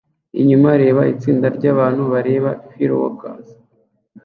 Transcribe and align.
Inyuma-reba 0.39 1.01
itsinda 1.13 1.47
ryabantu 1.57 2.01
bareba 2.13 2.49
fireworks 2.69 3.47